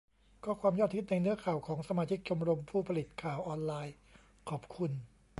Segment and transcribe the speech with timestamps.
[0.43, 3.93] ข้อความยอดฮิตในเนื้อข่าวของสมาชิกชมรมผู้ผลิตข่าวออนไลน์
[4.49, 4.91] :'ขอบคุณ